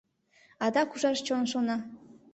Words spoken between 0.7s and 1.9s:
ужаш чон шона.